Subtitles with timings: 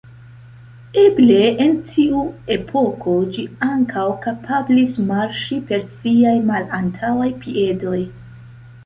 [0.99, 2.21] Eble en tiu
[2.55, 8.01] epoko ĝi ankaŭ kapablis marŝi per siaj malantaŭaj piedoj.